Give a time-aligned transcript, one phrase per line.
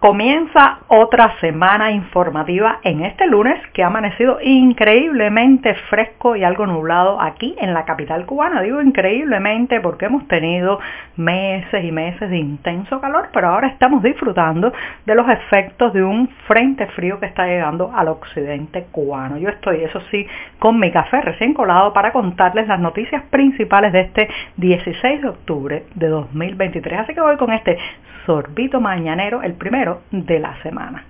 [0.00, 7.20] Comienza otra semana informativa en este lunes que ha amanecido increíblemente fresco y algo nublado
[7.20, 8.62] aquí en la capital cubana.
[8.62, 10.78] Digo increíblemente porque hemos tenido
[11.16, 14.72] meses y meses de intenso calor, pero ahora estamos disfrutando
[15.04, 19.36] de los efectos de un frente frío que está llegando al occidente cubano.
[19.36, 20.24] Yo estoy, eso sí,
[20.60, 24.28] con mi café recién colado para contarles las noticias principales de este
[24.58, 27.00] 16 de octubre de 2023.
[27.00, 27.78] Así que voy con este
[28.28, 31.02] sorbito mañanero, el primero de la semana.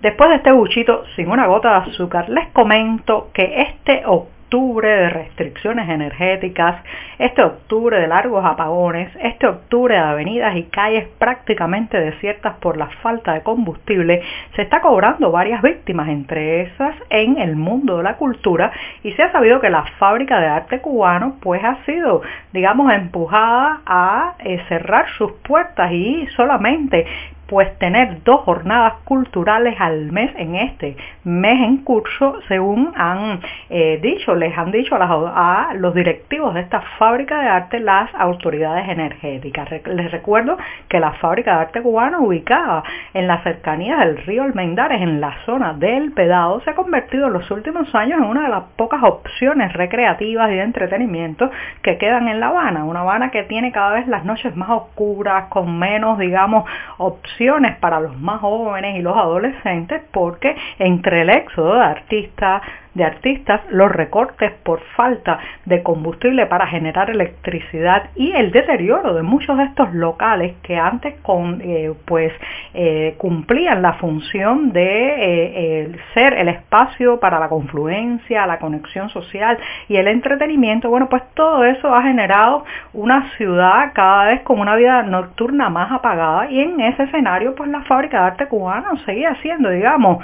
[0.00, 4.88] Después de este buchito sin una gota de azúcar, les comento que este octubre octubre
[4.88, 6.82] de restricciones energéticas,
[7.18, 12.86] este octubre de largos apagones, este octubre de avenidas y calles prácticamente desiertas por la
[13.02, 14.22] falta de combustible,
[14.56, 19.22] se está cobrando varias víctimas, entre esas en el mundo de la cultura, y se
[19.22, 24.62] ha sabido que la fábrica de arte cubano pues ha sido, digamos, empujada a eh,
[24.68, 27.04] cerrar sus puertas y solamente
[27.48, 33.40] pues tener dos jornadas culturales al mes en este mes en curso, según han
[33.70, 38.88] eh, dicho, les han dicho a, los directivos de esta fábrica de arte las autoridades
[38.88, 39.68] energéticas.
[39.70, 42.82] les recuerdo que la fábrica de arte cubana ubicada
[43.14, 47.32] en la cercanía del río Almendares, en la zona del Pedado, se ha convertido en
[47.32, 51.50] los últimos años en una de las pocas opciones recreativas y de entretenimiento
[51.82, 52.84] que quedan en La Habana.
[52.84, 56.64] Una Habana que tiene cada vez las noches más oscuras, con menos, digamos,
[56.98, 57.37] opciones
[57.80, 62.62] para los más jóvenes y los adolescentes porque entre el éxodo de artistas
[62.98, 69.22] de artistas, los recortes por falta de combustible para generar electricidad y el deterioro de
[69.22, 72.32] muchos de estos locales que antes con, eh, pues,
[72.74, 79.58] eh, cumplían la función de eh, ser el espacio para la confluencia, la conexión social
[79.88, 84.74] y el entretenimiento, bueno, pues todo eso ha generado una ciudad cada vez con una
[84.74, 89.36] vida nocturna más apagada y en ese escenario pues la fábrica de arte cubana seguía
[89.36, 90.18] siendo, digamos,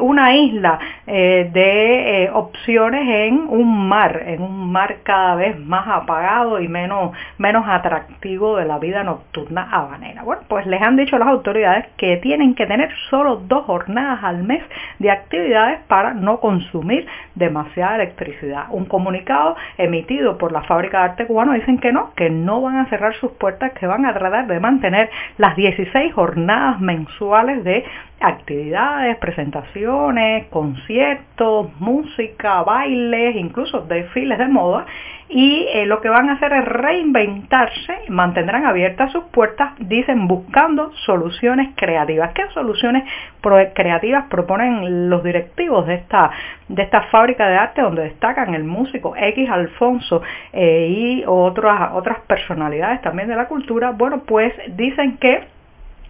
[0.00, 6.60] una isla de eh, opciones en un mar, en un mar cada vez más apagado
[6.60, 10.24] y menos, menos atractivo de la vida nocturna habanera.
[10.24, 14.42] Bueno, pues les han dicho las autoridades que tienen que tener solo dos jornadas al
[14.42, 14.60] mes
[14.98, 17.06] de actividades para no consumir
[17.36, 18.64] demasiada electricidad.
[18.70, 22.78] Un comunicado emitido por la fábrica de arte cubano dicen que no, que no van
[22.78, 27.84] a cerrar sus puertas, que van a tratar de mantener las 16 jornadas mensuales de
[28.20, 31.99] actividades, presentaciones, conciertos, música,
[32.64, 34.86] bailes, incluso desfiles de moda
[35.32, 40.92] y eh, lo que van a hacer es reinventarse, mantendrán abiertas sus puertas, dicen buscando
[41.06, 42.32] soluciones creativas.
[42.34, 43.04] ¿Qué soluciones
[43.74, 46.32] creativas proponen los directivos de esta,
[46.66, 50.20] de esta fábrica de arte donde destacan el músico X Alfonso
[50.52, 53.92] eh, y otras, otras personalidades también de la cultura?
[53.92, 55.44] Bueno, pues dicen que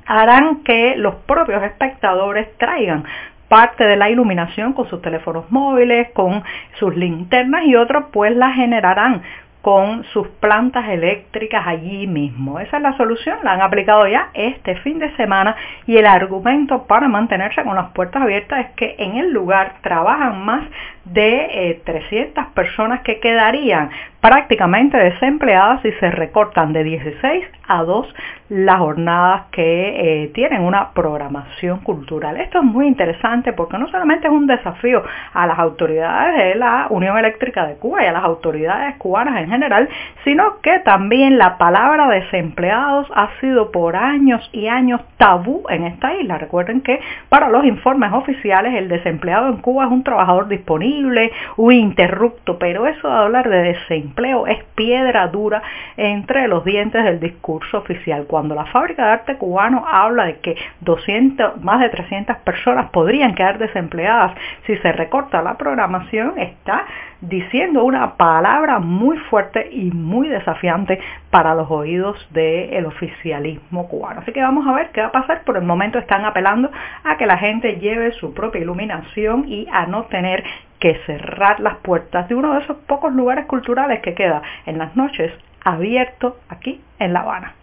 [0.06, 3.04] harán que los propios espectadores traigan
[3.50, 6.44] parte de la iluminación con sus teléfonos móviles, con
[6.78, 9.22] sus linternas y otros pues la generarán
[9.60, 12.60] con sus plantas eléctricas allí mismo.
[12.60, 15.56] Esa es la solución, la han aplicado ya este fin de semana
[15.86, 20.44] y el argumento para mantenerse con las puertas abiertas es que en el lugar trabajan
[20.44, 20.62] más
[21.04, 23.90] de 300 eh, personas que quedarían
[24.20, 28.14] prácticamente desempleadas si se recortan de 16 a 2
[28.50, 32.36] las jornadas que eh, tienen una programación cultural.
[32.36, 36.88] Esto es muy interesante porque no solamente es un desafío a las autoridades de la
[36.90, 39.88] Unión Eléctrica de Cuba y a las autoridades cubanas en general,
[40.24, 46.14] sino que también la palabra desempleados ha sido por años y años tabú en esta
[46.16, 46.38] isla.
[46.38, 46.98] Recuerden que
[47.28, 52.88] para los informes oficiales el desempleado en Cuba es un trabajador disponible, un interrupto, pero
[52.88, 53.62] eso de hablar de
[54.10, 55.62] desempleo es piedra dura
[55.96, 58.26] entre los dientes del discurso oficial.
[58.26, 63.34] Cuando la fábrica de arte cubano habla de que 200, más de 300 personas podrían
[63.34, 64.32] quedar desempleadas
[64.66, 66.86] si se recorta la programación, está
[67.20, 70.98] diciendo una palabra muy fuerte y muy desafiante
[71.30, 74.20] para los oídos del oficialismo cubano.
[74.20, 75.42] Así que vamos a ver qué va a pasar.
[75.44, 76.70] Por el momento están apelando
[77.04, 80.42] a que la gente lleve su propia iluminación y a no tener
[80.80, 84.96] que cerrar las puertas de uno de esos pocos lugares culturales que queda en las
[84.96, 85.32] noches
[85.64, 87.54] abierto aquí en La Habana.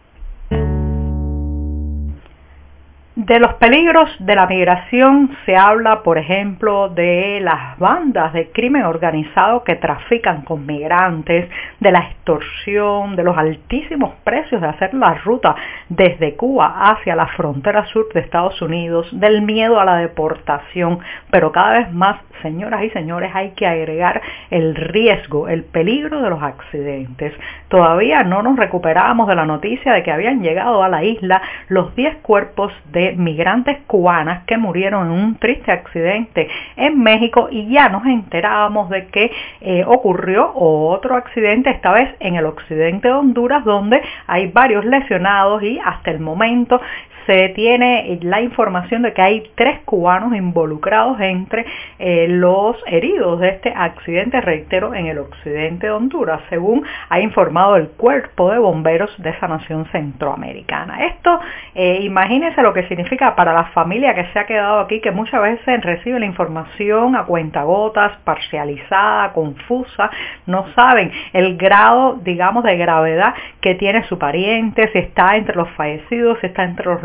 [3.27, 8.83] De los peligros de la migración se habla, por ejemplo, de las bandas de crimen
[8.83, 11.49] organizado que trafican con migrantes,
[11.81, 15.57] de la extorsión, de los altísimos precios de hacer la ruta
[15.89, 21.51] desde Cuba hacia la frontera sur de Estados Unidos, del miedo a la deportación, pero
[21.51, 24.21] cada vez más, señoras y señores, hay que agregar
[24.51, 27.33] el riesgo, el peligro de los accidentes.
[27.67, 31.93] Todavía no nos recuperamos de la noticia de que habían llegado a la isla los
[31.93, 37.89] 10 cuerpos de migrantes cubanas que murieron en un triste accidente en México y ya
[37.89, 39.31] nos enterábamos de que
[39.61, 45.63] eh, ocurrió otro accidente, esta vez en el occidente de Honduras, donde hay varios lesionados
[45.63, 46.79] y hasta el momento
[47.27, 51.65] se tiene la información de que hay tres cubanos involucrados entre
[51.99, 57.75] eh, los heridos de este accidente, reitero, en el occidente de Honduras, según ha informado
[57.75, 61.05] el cuerpo de bomberos de esa nación centroamericana.
[61.05, 61.39] Esto,
[61.75, 65.41] eh, imagínense lo que significa para la familia que se ha quedado aquí, que muchas
[65.41, 70.09] veces recibe la información a cuentagotas, parcializada, confusa,
[70.45, 75.69] no saben el grado, digamos, de gravedad que tiene su pariente, si está entre los
[75.71, 77.01] fallecidos, si está entre los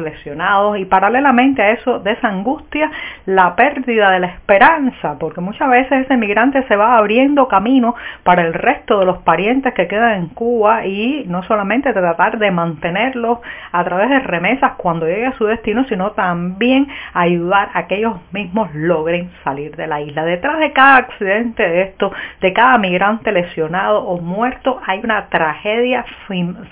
[0.76, 2.90] y paralelamente a eso, de esa angustia,
[3.26, 8.42] la pérdida de la esperanza, porque muchas veces ese migrante se va abriendo camino para
[8.42, 13.38] el resto de los parientes que quedan en Cuba y no solamente tratar de mantenerlos
[13.72, 18.16] a través de remesas cuando llegue a su destino, sino también ayudar a que ellos
[18.32, 20.24] mismos logren salir de la isla.
[20.24, 26.04] Detrás de cada accidente de esto, de cada migrante lesionado o muerto, hay una tragedia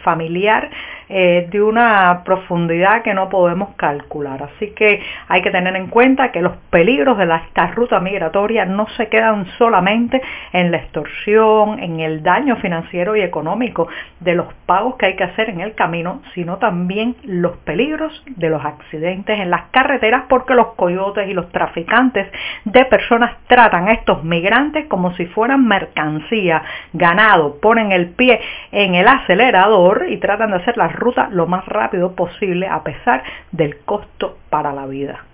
[0.02, 0.70] familiar
[1.12, 4.44] eh, de una profundidad que no podemos calcular.
[4.44, 8.86] Así que hay que tener en cuenta que los peligros de esta ruta migratoria no
[8.96, 10.22] se quedan solamente
[10.52, 13.88] en la extorsión, en el daño financiero y económico
[14.20, 18.48] de los pagos que hay que hacer en el camino, sino también los peligros de
[18.48, 22.28] los accidentes en las carreteras porque los coyotes y los traficantes
[22.64, 28.40] de personas tratan a estos migrantes como si fueran mercancía, ganado, ponen el pie
[28.70, 33.22] en el acelerador y tratan de hacer las ruta lo más rápido posible a pesar
[33.50, 35.24] del costo para la vida.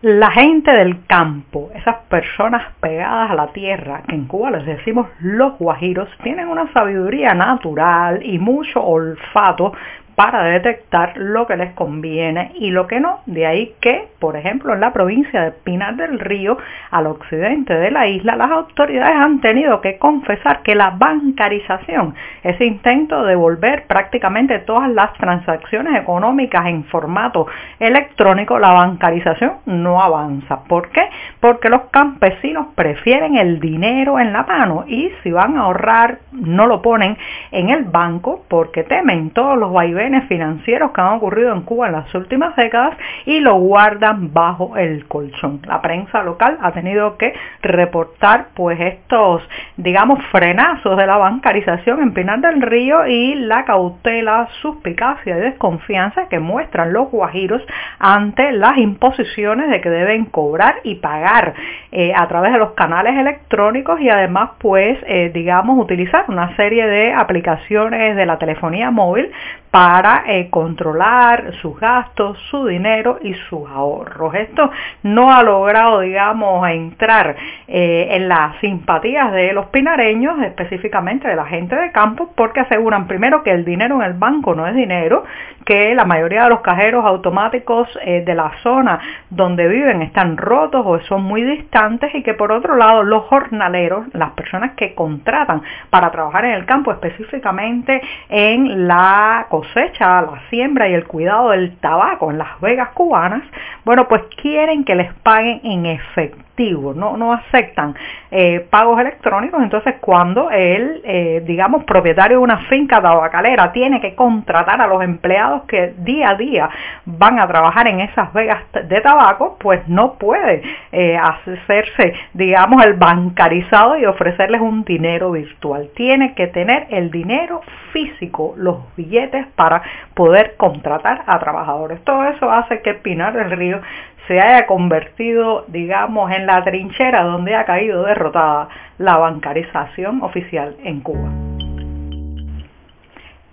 [0.00, 5.08] La gente del campo, esas personas pegadas a la tierra, que en Cuba les decimos
[5.18, 9.72] los guajiros, tienen una sabiduría natural y mucho olfato
[10.18, 13.20] para detectar lo que les conviene y lo que no.
[13.26, 16.58] De ahí que, por ejemplo, en la provincia de Pinar del Río,
[16.90, 22.64] al occidente de la isla, las autoridades han tenido que confesar que la bancarización, ese
[22.64, 27.46] intento de volver prácticamente todas las transacciones económicas en formato
[27.78, 30.64] electrónico, la bancarización no avanza.
[30.64, 31.02] ¿Por qué?
[31.38, 36.66] Porque los campesinos prefieren el dinero en la mano y si van a ahorrar no
[36.66, 37.16] lo ponen
[37.52, 41.92] en el banco porque temen todos los vaivenes financieros que han ocurrido en Cuba en
[41.92, 42.96] las últimas décadas
[43.26, 45.60] y lo guardan bajo el colchón.
[45.66, 49.42] La prensa local ha tenido que reportar pues estos,
[49.76, 56.28] digamos, frenazos de la bancarización en Pinar del Río y la cautela, suspicacia y desconfianza
[56.28, 57.62] que muestran los guajiros
[57.98, 61.54] ante las imposiciones de que deben cobrar y pagar
[61.90, 66.86] eh, a través de los canales electrónicos y además pues eh, digamos utilizar una serie
[66.86, 69.30] de aplicaciones de la telefonía móvil
[69.70, 74.34] para eh, controlar sus gastos, su dinero y sus ahorros.
[74.34, 74.70] Esto
[75.02, 77.36] no ha logrado, digamos, entrar
[77.66, 83.42] en las simpatías de los pinareños, específicamente de la gente de campo, porque aseguran primero
[83.42, 85.24] que el dinero en el banco no es dinero,
[85.68, 88.98] que la mayoría de los cajeros automáticos eh, de la zona
[89.28, 94.06] donde viven están rotos o son muy distantes y que por otro lado los jornaleros,
[94.14, 95.60] las personas que contratan
[95.90, 101.76] para trabajar en el campo, específicamente en la cosecha, la siembra y el cuidado del
[101.76, 103.42] tabaco en las vegas cubanas,
[103.84, 107.94] bueno, pues quieren que les paguen en efectivo, no, no aceptan
[108.30, 109.62] eh, pagos electrónicos.
[109.62, 115.02] Entonces, cuando el, eh, digamos, propietario de una finca tabacalera tiene que contratar a los
[115.02, 116.68] empleados que día a día
[117.04, 120.62] van a trabajar en esas vegas de tabaco, pues no puede
[120.92, 125.90] eh, hacerse, digamos, el bancarizado y ofrecerles un dinero virtual.
[125.94, 127.60] Tiene que tener el dinero
[127.92, 129.82] físico, los billetes para
[130.14, 132.02] poder contratar a trabajadores.
[132.04, 133.80] Todo eso hace que Pinar del Río
[134.26, 141.00] se haya convertido, digamos, en la trinchera donde ha caído derrotada la bancarización oficial en
[141.00, 141.57] Cuba.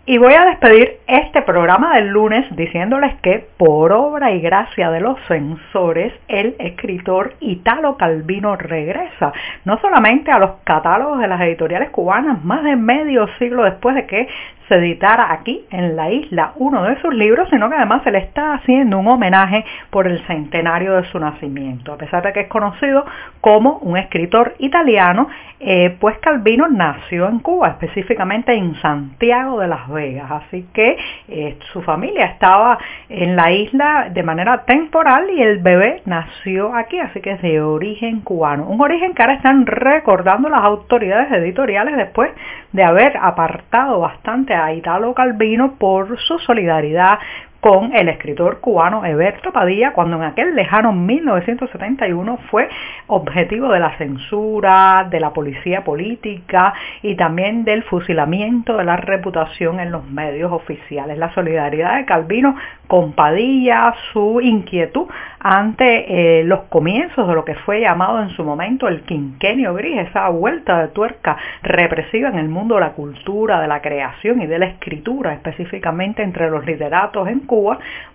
[0.08, 5.00] Y voy a despedir este programa del lunes diciéndoles que por obra y gracia de
[5.00, 9.34] los censores, el escritor Italo Calvino regresa,
[9.64, 14.06] no solamente a los catálogos de las editoriales cubanas, más de medio siglo después de
[14.06, 14.28] que
[14.68, 18.20] se editara aquí en la isla uno de sus libros, sino que además se le
[18.20, 21.94] está haciendo un homenaje por el centenario de su nacimiento.
[21.94, 23.06] A pesar de que es conocido
[23.42, 25.28] como un escritor italiano,
[25.60, 31.58] eh, pues Calvino nació en Cuba, específicamente en Santiago de Las Vegas, así que eh,
[31.72, 32.78] su familia estaba
[33.10, 37.62] en la isla de manera temporal y el bebé nació aquí, así que es de
[37.62, 38.66] origen cubano.
[38.66, 42.32] Un origen que ahora están recordando las autoridades editoriales después
[42.72, 47.20] de haber apartado bastante a Italo Calvino por su solidaridad
[47.66, 52.70] con el escritor cubano Eberto Padilla cuando en aquel lejano 1971 fue
[53.08, 59.80] objetivo de la censura, de la policía política y también del fusilamiento de la reputación
[59.80, 61.18] en los medios oficiales.
[61.18, 62.56] La solidaridad de Calvino
[62.86, 65.08] con Padilla, su inquietud
[65.40, 70.02] ante eh, los comienzos de lo que fue llamado en su momento el quinquenio gris,
[70.02, 74.46] esa vuelta de tuerca represiva en el mundo de la cultura, de la creación y
[74.46, 77.55] de la escritura, específicamente entre los literatos en Cuba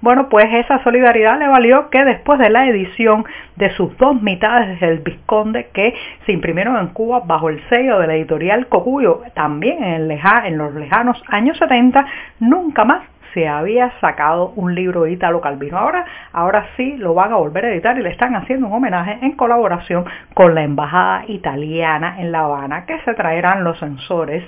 [0.00, 3.25] bueno, pues esa solidaridad le valió que después de la edición
[3.56, 5.94] de sus dos mitades del Visconde que
[6.26, 10.75] se imprimieron en Cuba bajo el sello de la editorial Cocuyo, también en, en los
[10.75, 12.04] lejanos años 70,
[12.40, 13.02] nunca más
[13.35, 15.79] se había sacado un libro de Italo Calvino.
[15.79, 19.19] Ahora, ahora sí lo van a volver a editar y le están haciendo un homenaje
[19.23, 24.45] en colaboración con la Embajada Italiana en La Habana, que se traerán los censores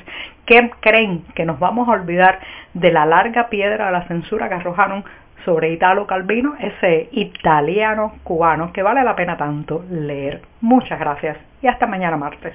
[0.46, 2.40] que creen que nos vamos a olvidar
[2.74, 5.04] de la larga piedra de la censura que arrojaron
[5.44, 10.42] sobre Italo Calvino, ese italiano cubano que vale la pena tanto leer.
[10.60, 12.54] Muchas gracias y hasta mañana martes.